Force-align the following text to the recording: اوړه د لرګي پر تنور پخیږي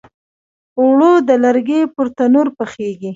اوړه 0.79 1.11
د 1.27 1.29
لرګي 1.43 1.81
پر 1.95 2.05
تنور 2.17 2.47
پخیږي 2.57 3.09